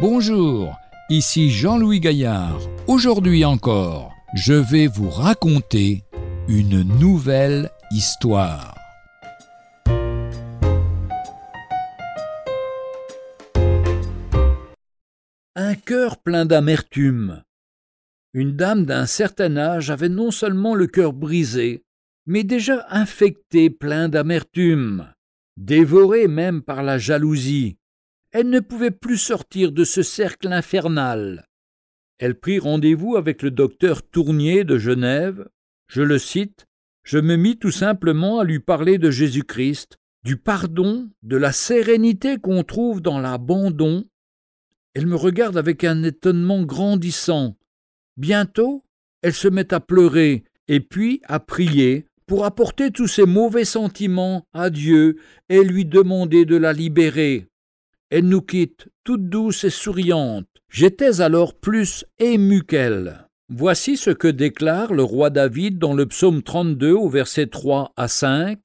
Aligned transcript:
Bonjour, 0.00 0.80
ici 1.10 1.50
Jean-Louis 1.50 2.00
Gaillard. 2.00 2.58
Aujourd'hui 2.86 3.44
encore, 3.44 4.14
je 4.32 4.54
vais 4.54 4.86
vous 4.86 5.10
raconter 5.10 6.04
une 6.48 6.82
nouvelle 6.98 7.68
histoire. 7.90 8.74
Un 15.54 15.74
cœur 15.74 16.16
plein 16.22 16.46
d'amertume. 16.46 17.42
Une 18.32 18.56
dame 18.56 18.86
d'un 18.86 19.04
certain 19.04 19.58
âge 19.58 19.90
avait 19.90 20.08
non 20.08 20.30
seulement 20.30 20.74
le 20.74 20.86
cœur 20.86 21.12
brisé, 21.12 21.84
mais 22.24 22.42
déjà 22.42 22.86
infecté 22.88 23.68
plein 23.68 24.08
d'amertume, 24.08 25.12
dévoré 25.58 26.26
même 26.26 26.62
par 26.62 26.82
la 26.82 26.96
jalousie. 26.96 27.76
Elle 28.32 28.48
ne 28.48 28.60
pouvait 28.60 28.92
plus 28.92 29.18
sortir 29.18 29.72
de 29.72 29.82
ce 29.82 30.02
cercle 30.04 30.52
infernal. 30.52 31.48
Elle 32.18 32.38
prit 32.38 32.60
rendez-vous 32.60 33.16
avec 33.16 33.42
le 33.42 33.50
docteur 33.50 34.02
Tournier 34.02 34.62
de 34.62 34.78
Genève. 34.78 35.48
Je 35.88 36.02
le 36.02 36.18
cite 36.18 36.66
Je 37.02 37.18
me 37.18 37.34
mis 37.34 37.58
tout 37.58 37.72
simplement 37.72 38.38
à 38.38 38.44
lui 38.44 38.60
parler 38.60 38.98
de 38.98 39.10
Jésus-Christ, 39.10 39.98
du 40.22 40.36
pardon, 40.36 41.10
de 41.24 41.36
la 41.36 41.50
sérénité 41.50 42.36
qu'on 42.38 42.62
trouve 42.62 43.00
dans 43.00 43.18
l'abandon. 43.18 44.04
Elle 44.94 45.06
me 45.06 45.16
regarde 45.16 45.56
avec 45.56 45.82
un 45.82 46.04
étonnement 46.04 46.62
grandissant. 46.62 47.56
Bientôt, 48.16 48.84
elle 49.22 49.34
se 49.34 49.48
met 49.48 49.74
à 49.74 49.80
pleurer 49.80 50.44
et 50.68 50.78
puis 50.78 51.20
à 51.24 51.40
prier 51.40 52.06
pour 52.28 52.44
apporter 52.44 52.92
tous 52.92 53.08
ses 53.08 53.26
mauvais 53.26 53.64
sentiments 53.64 54.46
à 54.52 54.70
Dieu 54.70 55.16
et 55.48 55.64
lui 55.64 55.84
demander 55.84 56.44
de 56.44 56.54
la 56.54 56.72
libérer. 56.72 57.49
Elle 58.10 58.28
nous 58.28 58.42
quitte, 58.42 58.88
toute 59.04 59.28
douce 59.28 59.62
et 59.62 59.70
souriante. 59.70 60.46
J'étais 60.68 61.20
alors 61.20 61.54
plus 61.54 62.04
ému 62.18 62.64
qu'elle. 62.64 63.28
Voici 63.48 63.96
ce 63.96 64.10
que 64.10 64.26
déclare 64.26 64.92
le 64.92 65.04
roi 65.04 65.30
David 65.30 65.78
dans 65.78 65.94
le 65.94 66.06
psaume 66.06 66.42
32 66.42 66.92
au 66.92 67.08
verset 67.08 67.46
3 67.46 67.92
à 67.96 68.08
5. 68.08 68.58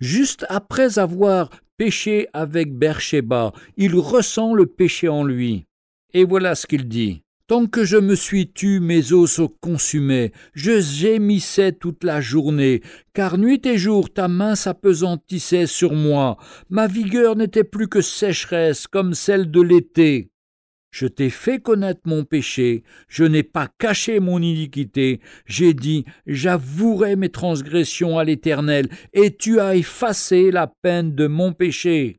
Juste 0.00 0.46
après 0.48 0.98
avoir 0.98 1.50
péché 1.76 2.26
avec 2.32 2.74
Bersheba, 2.74 3.52
il 3.76 3.94
ressent 3.94 4.52
le 4.52 4.66
péché 4.66 5.08
en 5.08 5.22
lui. 5.22 5.66
Et 6.12 6.24
voilà 6.24 6.56
ce 6.56 6.66
qu'il 6.66 6.88
dit. 6.88 7.22
Tant 7.48 7.64
que 7.64 7.82
je 7.82 7.96
me 7.96 8.14
suis 8.14 8.52
tu, 8.52 8.78
mes 8.78 9.14
os 9.14 9.32
se 9.32 9.42
consumaient, 9.62 10.32
je 10.52 10.82
gémissais 10.82 11.72
toute 11.72 12.04
la 12.04 12.20
journée, 12.20 12.82
car 13.14 13.38
nuit 13.38 13.64
et 13.64 13.78
jour 13.78 14.12
ta 14.12 14.28
main 14.28 14.54
s'apesantissait 14.54 15.66
sur 15.66 15.94
moi, 15.94 16.36
ma 16.68 16.86
vigueur 16.86 17.36
n'était 17.36 17.64
plus 17.64 17.88
que 17.88 18.02
sécheresse 18.02 18.86
comme 18.86 19.14
celle 19.14 19.50
de 19.50 19.62
l'été. 19.62 20.28
Je 20.90 21.06
t'ai 21.06 21.30
fait 21.30 21.58
connaître 21.58 22.02
mon 22.04 22.22
péché, 22.22 22.82
je 23.08 23.24
n'ai 23.24 23.44
pas 23.44 23.68
caché 23.78 24.20
mon 24.20 24.42
iniquité, 24.42 25.20
j'ai 25.46 25.72
dit, 25.72 26.04
j'avouerai 26.26 27.16
mes 27.16 27.30
transgressions 27.30 28.18
à 28.18 28.24
l'Éternel, 28.24 28.90
et 29.14 29.34
tu 29.34 29.58
as 29.58 29.74
effacé 29.74 30.50
la 30.50 30.66
peine 30.66 31.14
de 31.14 31.26
mon 31.26 31.54
péché. 31.54 32.18